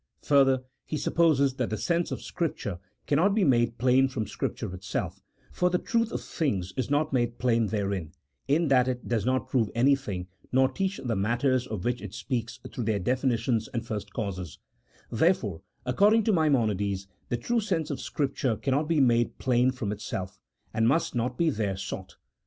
[0.23, 5.21] Further, he supposes that the sense of Scripture cannot be made plain from Scripture itself,
[5.51, 8.11] for the truth of things is not made plain therein
[8.47, 12.15] (in that it does not prove any thing, nor teach the matters of which it
[12.15, 14.57] speaks through their definitions and first causes),
[15.11, 19.91] there fore, according to Maimonides, the true sense of Scripture cannot be made plain from
[19.91, 20.39] itself,
[20.73, 22.17] and must not be there sought.